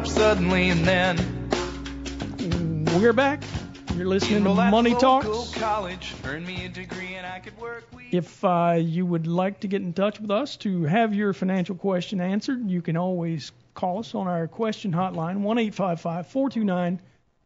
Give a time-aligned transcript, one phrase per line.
[0.00, 1.16] up suddenly and then.
[2.98, 3.42] We're back.
[3.94, 5.54] You're listening to Money Talks.
[5.54, 7.84] College, earn me a degree and I could work.
[8.10, 11.74] If uh, you would like to get in touch with us to have your financial
[11.74, 17.00] question answered, you can always call us on our question hotline, 1 855 429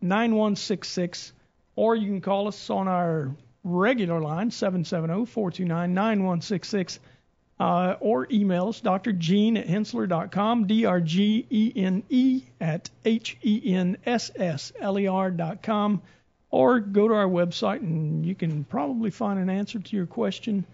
[0.00, 1.32] 9166,
[1.76, 3.32] or you can call us on our
[3.62, 6.98] regular line, 770 429 9166,
[7.60, 9.12] uh, or email us, Dr.
[9.12, 14.72] Gene at Hensssler.com, D R G E N E at H E N S S
[14.80, 16.00] L E R.com
[16.50, 20.64] or go to our website and you can probably find an answer to your question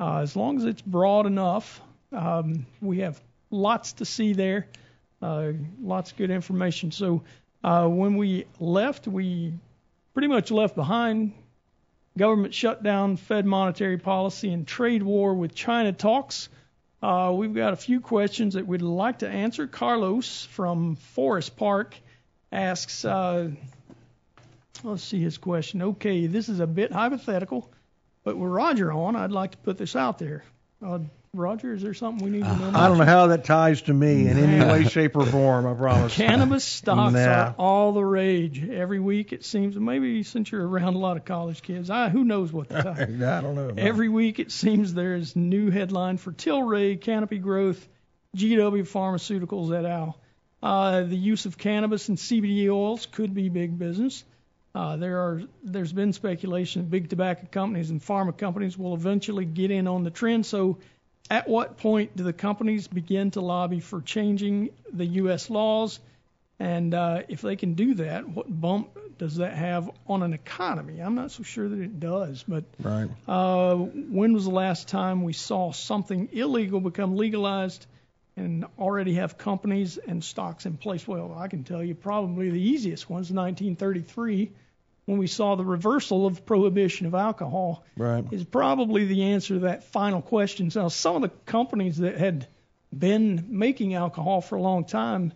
[0.00, 1.80] uh, as long as it's broad enough.
[2.10, 3.20] Um, we have
[3.52, 4.66] lots to see there,
[5.22, 6.90] uh, lots of good information.
[6.90, 7.22] So
[7.62, 9.54] uh, when we left, we
[10.14, 11.32] pretty much left behind
[12.16, 16.48] government shutdown, Fed monetary policy, and trade war with China talks.
[17.02, 19.66] Uh, we've got a few questions that we'd like to answer.
[19.66, 21.94] Carlos from Forest Park
[22.50, 23.50] asks, uh,
[24.82, 25.82] let's see his question.
[25.82, 27.70] Okay, this is a bit hypothetical,
[28.22, 30.44] but with Roger on, I'd like to put this out there.
[30.82, 31.00] Uh,
[31.34, 32.70] Roger, is there something we need to know?
[32.74, 35.66] I don't know how that ties to me in any way, shape, or form.
[35.66, 36.14] I promise.
[36.16, 37.20] Cannabis stocks Nah.
[37.20, 38.62] are all the rage.
[38.68, 42.24] Every week it seems, maybe since you're around a lot of college kids, I, who
[42.24, 42.78] knows what the
[43.38, 43.72] I don't know.
[43.76, 47.86] Every week it seems there's new headline for Tilray, Canopy Growth,
[48.36, 50.18] GW Pharmaceuticals et al.
[50.62, 54.24] Uh, the use of cannabis and CBD oils could be big business.
[54.74, 59.44] Uh, there are there's been speculation that big tobacco companies and pharma companies will eventually
[59.44, 60.44] get in on the trend.
[60.46, 60.78] So,
[61.30, 65.50] at what point do the companies begin to lobby for changing the U.S.
[65.50, 66.00] laws?
[66.58, 71.00] And uh, if they can do that, what bump does that have on an economy?
[71.00, 73.08] I'm not so sure that it does, but Right.
[73.26, 77.86] uh, when was the last time we saw something illegal become legalized
[78.36, 81.06] and already have companies and stocks in place?
[81.06, 84.50] Well, I can tell you probably the easiest one is 1933
[85.06, 88.24] when we saw the reversal of prohibition of alcohol Right.
[88.32, 90.70] is probably the answer to that final question.
[90.74, 92.46] Now, some of the companies that had
[92.96, 95.32] been making alcohol for a long time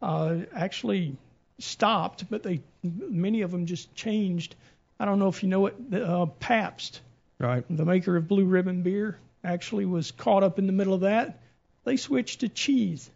[0.00, 1.16] uh, actually
[1.58, 4.54] stopped, but they many of them just changed.
[4.98, 5.90] I don't know if you know it.
[5.90, 7.00] the, Uh, Pabst,
[7.38, 7.64] Right.
[7.68, 11.40] the maker of Blue Ribbon beer, actually was caught up in the middle of that.
[11.84, 13.10] They switched to cheese.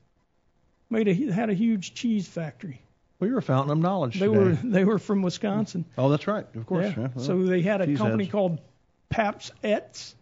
[0.90, 2.80] Made a had a huge cheese factory.
[3.18, 4.18] Well, you're a fountain of knowledge.
[4.18, 4.38] They today.
[4.38, 5.84] were they were from Wisconsin.
[5.96, 6.46] Oh, that's right.
[6.54, 6.86] Of course.
[6.86, 7.02] Yeah.
[7.02, 7.08] Yeah.
[7.14, 8.32] well, so they had a company heads.
[8.32, 8.60] called
[9.08, 10.14] Pabst Etz,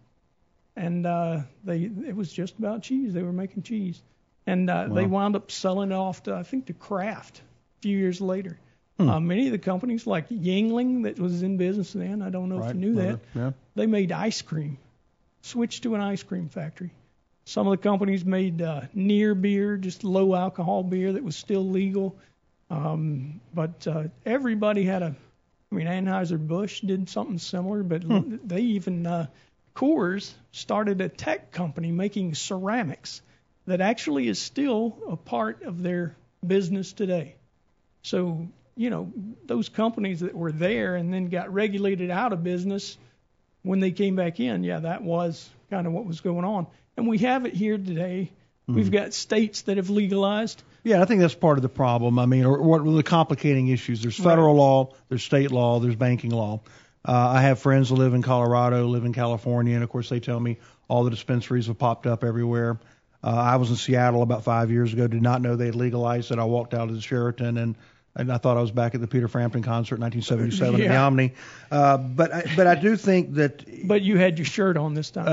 [0.76, 3.12] and uh, they it was just about cheese.
[3.12, 4.02] They were making cheese,
[4.46, 7.96] and uh, they wound up selling it off to I think to Kraft a few
[7.96, 8.58] years later.
[8.98, 9.08] Hmm.
[9.08, 12.62] Uh, many of the companies like Yuengling that was in business then, I don't know
[12.62, 13.20] if you knew that.
[13.34, 13.52] Yeah.
[13.74, 14.76] they made ice cream,
[15.40, 16.90] switched to an ice cream factory.
[17.44, 21.68] Some of the companies made uh, near beer, just low alcohol beer that was still
[21.68, 22.16] legal.
[22.72, 25.14] Um, but uh, everybody had a,
[25.70, 28.36] I mean, Anheuser-Busch did something similar, but Hmm.
[28.44, 29.26] they even, uh,
[29.76, 33.20] Coors started a tech company making ceramics
[33.66, 36.16] that actually is still a part of their
[36.46, 37.36] business today.
[38.02, 39.12] So, you know,
[39.44, 42.96] those companies that were there and then got regulated out of business
[43.62, 46.66] when they came back in, yeah, that was kind of what was going on.
[46.96, 48.30] And we have it here today.
[48.74, 50.62] We've got states that have legalized.
[50.84, 52.18] Yeah, I think that's part of the problem.
[52.18, 54.02] I mean, or what are the complicating issues?
[54.02, 56.60] There's federal law, there's state law, there's banking law.
[57.04, 60.20] Uh, I have friends who live in Colorado, live in California, and of course they
[60.20, 62.78] tell me all the dispensaries have popped up everywhere.
[63.24, 66.32] Uh, I was in Seattle about five years ago, did not know they had legalized
[66.32, 66.38] it.
[66.38, 67.76] I walked out of the Sheraton and
[68.14, 70.96] and I thought I was back at the Peter Frampton concert in 1977 in the
[70.96, 71.32] Omni.
[71.70, 75.10] Uh, but I, but I do think that But you had your shirt on this
[75.10, 75.26] time.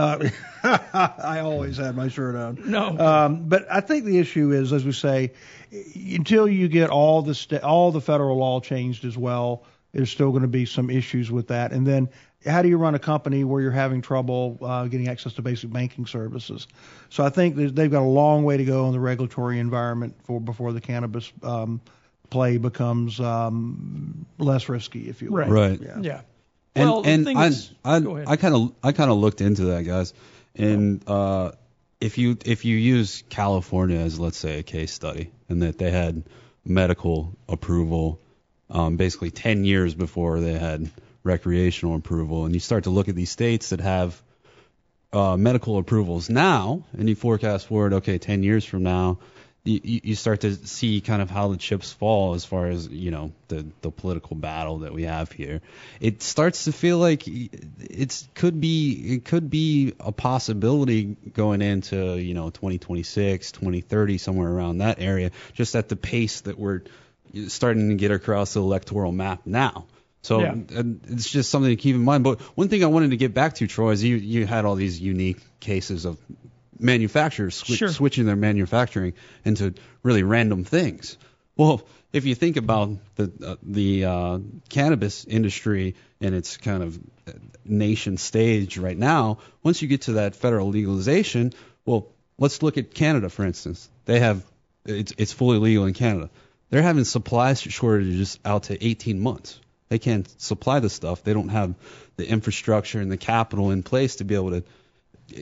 [0.63, 0.78] uh,
[1.22, 2.62] I always had my shirt on.
[2.66, 2.97] no.
[2.97, 5.34] Um, but I think the issue is, as we say,
[5.95, 10.30] until you get all the sta- all the federal law changed as well, there's still
[10.31, 11.71] going to be some issues with that.
[11.74, 12.09] And then,
[12.45, 15.71] how do you run a company where you're having trouble uh, getting access to basic
[15.74, 16.68] banking services?
[17.09, 20.39] So I think they've got a long way to go in the regulatory environment for
[20.39, 21.81] before the cannabis um,
[22.29, 25.39] play becomes um, less risky, if you will.
[25.39, 25.49] Right.
[25.49, 25.81] Right.
[25.81, 25.99] Yeah.
[26.01, 26.21] yeah.
[26.75, 27.95] And well, and I is, I.
[28.27, 30.13] I kind of I kind of looked into that, guys.
[30.55, 31.51] And uh,
[31.99, 35.91] if you if you use California as let's say a case study, and that they
[35.91, 36.23] had
[36.65, 38.19] medical approval,
[38.69, 40.89] um, basically 10 years before they had
[41.23, 44.21] recreational approval, and you start to look at these states that have
[45.11, 49.19] uh, medical approvals now, and you forecast forward, okay, 10 years from now,
[49.63, 53.11] you, you start to see kind of how the chips fall as far as you
[53.11, 55.61] know the the political battle that we have here.
[56.00, 61.03] It starts to feel like it's could be it could be a possibility
[61.33, 66.57] going into you know 2026, 2030, somewhere around that area, just at the pace that
[66.57, 66.81] we're
[67.47, 69.85] starting to get across the electoral map now.
[70.21, 70.55] So Yeah.
[71.07, 72.23] it's just something to keep in mind.
[72.23, 74.75] But one thing I wanted to get back to, Troy, is you you had all
[74.75, 76.17] these unique cases of
[76.79, 77.89] manufacturers swi- Sure.
[77.89, 79.13] switching their manufacturing
[79.45, 79.73] into
[80.03, 81.17] really random things.
[81.55, 81.81] Well,
[82.13, 84.39] if you think about the uh, the uh,
[84.69, 86.97] cannabis industry and its kind of
[87.27, 87.31] uh,
[87.65, 91.53] nation stage right now, once you get to that federal legalization,
[91.85, 93.89] well, let's look at Canada for instance.
[94.05, 94.43] They have
[94.85, 96.29] it's it's fully legal in Canada.
[96.69, 99.59] They're having supply shortages out to 18 months.
[99.89, 101.23] They can't supply the stuff.
[101.23, 101.73] They don't have
[102.15, 104.63] the infrastructure and the capital in place to be able to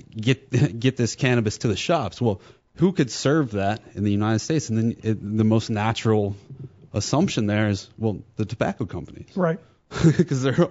[0.09, 0.49] get
[0.79, 2.21] get this cannabis to the shops.
[2.21, 2.41] Well,
[2.75, 4.69] who could serve that in the United States?
[4.69, 6.35] And then it, the most natural
[6.93, 9.59] assumption there is, well, the tobacco companies, Right.
[10.17, 10.67] because they're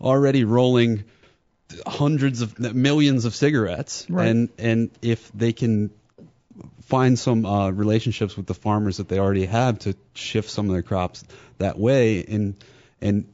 [0.00, 1.04] already rolling
[1.86, 4.28] hundreds of millions of cigarettes, Right.
[4.28, 5.90] and and if they can
[6.86, 10.72] find some uh, relationships with the farmers that they already have to shift some of
[10.72, 11.24] their crops
[11.58, 12.54] that way, and
[13.00, 13.26] and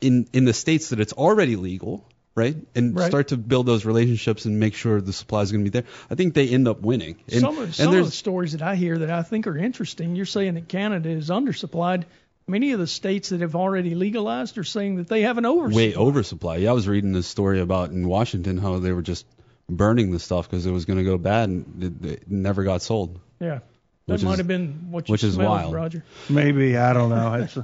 [0.00, 2.04] in in the states that it's already legal,
[2.34, 3.08] right, and Right.
[3.08, 5.88] start to build those relationships and make sure the supply is going to be there.
[6.10, 7.16] I think they end up winning.
[7.30, 9.46] And, some of, and some of there's the stories that I hear that I think
[9.46, 12.04] are interesting, you're saying that Canada is undersupplied.
[12.48, 15.76] Many of the states that have already legalized are saying that they have an oversupply.
[15.76, 16.56] way oversupply.
[16.56, 19.26] Yeah, I was reading this story about in Washington how they were just
[19.68, 22.82] burning the stuff because it was going to go bad and it, it never got
[22.82, 23.20] sold.
[23.40, 23.60] Yeah.
[24.08, 25.74] That Which might is- have been what you which is smelled, wild.
[25.74, 26.04] Roger.
[26.28, 27.34] Maybe I don't know.
[27.34, 27.56] It's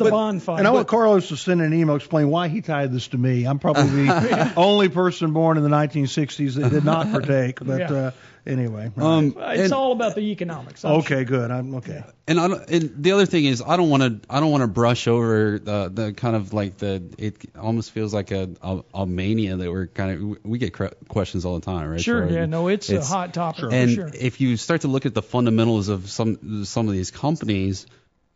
[0.00, 0.58] a, The bonfire.
[0.58, 3.46] and I want Carlos to send an email explain why he tied this to me.
[3.46, 7.58] I'm probably the only person born in the 1960s that did not partake.
[7.62, 7.92] But Yeah.
[7.92, 8.10] uh,
[8.46, 10.84] anyway, Um, it's and- all about the economics.
[10.84, 11.50] I'm okay, good.
[11.50, 12.04] I'm okay.
[12.28, 14.62] And I don't, and the other thing is I don't want to I don't want
[14.62, 18.80] to brush over the the kind of like the it almost feels like a a,
[18.94, 22.22] a mania that we're kind of we get cre- questions all the time right Sure,
[22.26, 22.34] Troy?
[22.34, 24.10] yeah, no, it's, It's- a hot topic for and sure.
[24.12, 27.86] if you start to look at the fundamentals of some some of these companies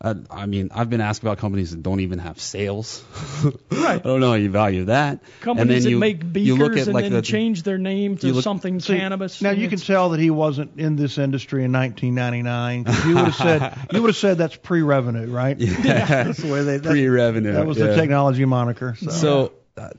[0.02, 3.05] I, I mean I've been asked about companies that don't even have sales
[3.44, 3.55] Right.
[3.70, 6.58] I don't know how you value that Companies and then that you, make you beakers
[6.58, 9.43] look at and like then the, change their name to look- something See, cannabis.
[9.43, 12.87] Now you can tell that he wasn't in this industry in 1999.
[13.08, 15.58] You would have said you would have said that's pre-revenue, right?
[15.61, 16.25] Yeah.
[16.25, 17.88] That's the way they that, pre-revenue That was yeah.
[17.88, 18.97] the technology moniker.
[19.00, 19.91] So, So, uh,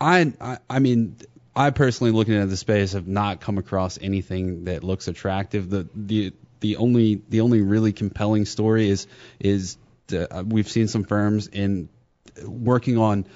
[0.00, 1.16] I, I, I mean,
[1.54, 5.68] I personally, looking at the space, have not come across anything that looks attractive.
[5.68, 6.32] The the
[6.62, 9.06] the only the only really compelling story is
[9.38, 9.76] is
[10.06, 11.88] the, uh, we've seen some firms in
[12.46, 13.26] working on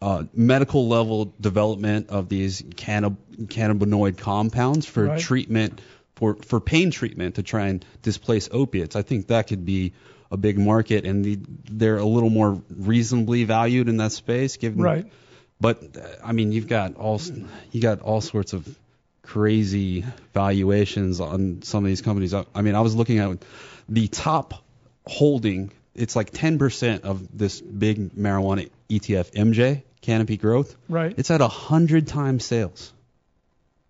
[0.00, 3.16] uh, medical level development of these cannab-
[3.48, 5.20] cannabinoid compounds for Right.
[5.20, 5.80] treatment
[6.14, 8.96] for for pain treatment to try and displace opiates.
[8.96, 9.92] I think that could be
[10.30, 11.38] a big market, and the,
[11.70, 14.56] they're a little more reasonably valued in that space.
[14.56, 15.06] Given, Right.
[15.60, 17.20] But uh, I mean, you've got all
[17.72, 18.66] you got all sorts of
[19.26, 22.32] crazy valuations on some of these companies.
[22.34, 23.38] I, I mean, I was looking at
[23.88, 24.54] the top
[25.06, 25.72] holding.
[25.94, 30.76] It's like 10% of this big marijuana ETF, MJ Canopy Growth.
[30.88, 31.14] Right.
[31.16, 32.92] It's at a hundred times sales.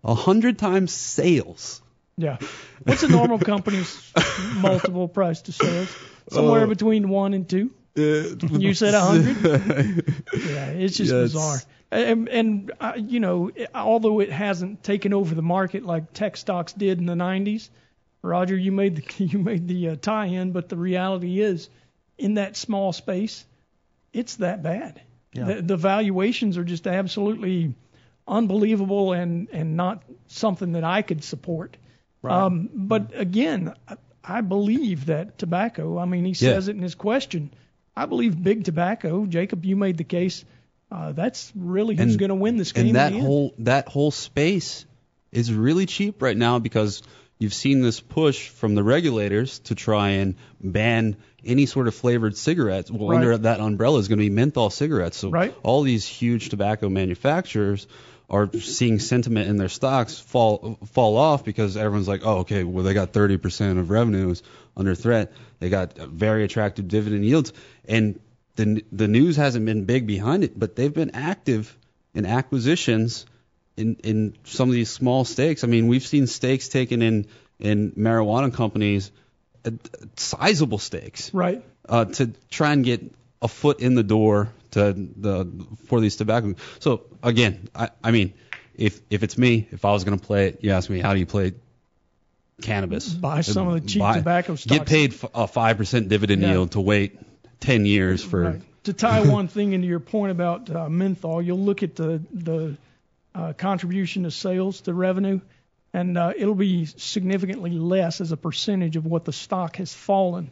[0.03, 1.81] A hundred times sales.
[2.17, 2.37] Yeah.
[2.83, 4.11] What's a normal company's
[4.55, 5.95] multiple price to sales?
[6.29, 7.71] Somewhere Uh, between one and two.
[7.95, 9.37] You said a hundred.
[10.33, 11.57] Yeah, it's just Yeah, it's- bizarre.
[11.89, 16.73] And, and uh, you know, although it hasn't taken over the market like tech stocks
[16.73, 17.69] did in the 90s,
[18.21, 21.69] Roger, you made the you made the uh, tie-in, but the reality is,
[22.17, 23.45] in that small space,
[24.11, 25.01] it's that bad.
[25.33, 25.45] Yeah.
[25.45, 27.73] The, the valuations are just absolutely
[28.27, 31.77] unbelievable and and not something that I could support.
[32.23, 35.97] Um, but again, I, I believe that tobacco.
[35.97, 36.53] I mean, he Yeah.
[36.53, 37.51] says it in his question.
[37.95, 39.25] I believe big tobacco.
[39.25, 40.43] Jacob, you made the case.
[40.91, 42.87] Uh, that's really who's going to win this game.
[42.87, 43.27] and that in the end.
[43.27, 44.85] whole that whole space
[45.31, 47.03] is really cheap right now because
[47.39, 52.35] you've seen this push from the regulators to try and ban any sort of flavored
[52.37, 52.89] cigarettes.
[52.89, 53.17] Well, Right.
[53.17, 55.17] under that umbrella is going to be menthol cigarettes.
[55.17, 55.53] So Right.
[55.61, 57.85] all these huge tobacco manufacturers
[58.29, 62.83] are seeing sentiment in their stocks fall fall off because everyone's like, oh, okay, well
[62.83, 64.41] they got 30% of revenues
[64.75, 65.31] under threat.
[65.59, 67.51] They got very attractive dividend yields,
[67.87, 68.19] and
[68.57, 71.75] the the news hasn't been big behind it, but they've been active
[72.13, 73.25] in acquisitions
[73.77, 75.63] in in some of these small stakes.
[75.63, 77.27] I mean, we've seen stakes taken in
[77.59, 79.11] in marijuana companies,
[79.65, 79.71] uh,
[80.15, 81.63] sizable stakes, right.
[81.87, 83.01] uh, to try and get
[83.41, 85.47] a foot in the door to the
[85.87, 86.55] for these tobacco.
[86.79, 88.33] So again, I, I mean,
[88.75, 91.13] if if it's me, if I was going to play it, you ask me how
[91.13, 91.53] do you play
[92.61, 93.09] cannabis.
[93.13, 94.77] Buy some of the cheap Buy- tobacco stocks.
[94.77, 96.51] Get paid f- a five percent dividend Yeah.
[96.53, 97.19] yield to wait
[97.59, 98.41] ten years for.
[98.41, 98.61] Right.
[98.83, 102.77] To tie one thing into your point about uh, menthol, you'll look at the the
[103.35, 105.41] uh, contribution to sales, to revenue,
[105.93, 110.51] and uh, it'll be significantly less as a percentage of what the stock has fallen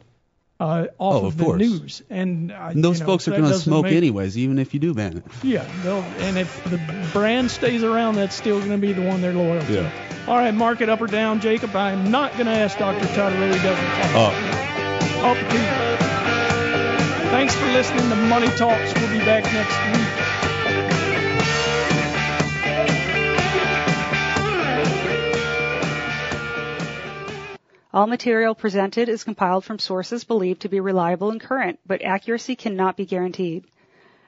[0.60, 1.58] uh, off Oh, of, of the course.
[1.58, 2.02] news.
[2.10, 4.72] And, uh, And those you know, folks are going to smoke make- anyways, even if
[4.72, 5.24] you do ban it.
[5.42, 6.78] Yeah, they'll, and if the
[7.12, 9.72] brand stays around, that's still going to be the one they're loyal to.
[9.72, 10.24] Yeah.
[10.28, 11.74] All right, mark it up or down, Jacob.
[11.74, 13.06] I'm not going to ask Dr.
[13.14, 14.34] Todd really doesn't talk.
[15.24, 15.85] Up to you.
[17.30, 18.94] Thanks for listening to Money Talks.
[18.94, 20.26] We'll be back next week.
[27.92, 32.54] All material presented is compiled from sources believed to be reliable and current, but accuracy
[32.54, 33.64] cannot be guaranteed.